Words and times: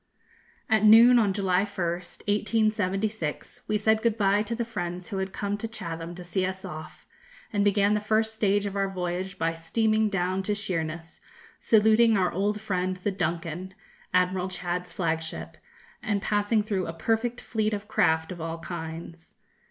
_At 0.67 0.83
noon 0.83 1.19
on 1.19 1.31
July 1.31 1.61
1st, 1.63 2.25
1876, 2.27 3.61
we 3.67 3.77
said 3.77 4.01
good 4.01 4.17
bye 4.17 4.41
to 4.41 4.55
the 4.55 4.65
friends 4.65 5.09
who 5.09 5.19
had 5.19 5.31
come 5.31 5.59
to 5.59 5.67
Chatham 5.67 6.15
to 6.15 6.23
see 6.23 6.43
us 6.43 6.65
off, 6.65 7.05
and 7.53 7.63
began 7.63 7.93
the 7.93 7.99
first 7.99 8.33
stage 8.33 8.65
of 8.65 8.75
our 8.75 8.89
voyage 8.89 9.37
by 9.37 9.53
steaming 9.53 10.09
down 10.09 10.41
to 10.41 10.55
Sheerness, 10.55 11.21
saluting 11.59 12.17
our 12.17 12.31
old 12.33 12.59
friend 12.59 12.97
the 12.97 13.11
'Duncan,' 13.11 13.75
Admiral 14.11 14.47
Chads's 14.49 14.91
flagship, 14.91 15.57
and 16.01 16.19
passing 16.19 16.63
through 16.63 16.87
a 16.87 16.93
perfect 16.93 17.39
fleet 17.39 17.71
of 17.71 17.87
craft 17.87 18.31
of 18.31 18.41
all 18.41 18.57
kinds. 18.57 19.35